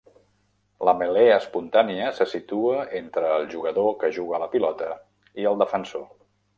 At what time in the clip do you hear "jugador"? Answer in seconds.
3.55-3.95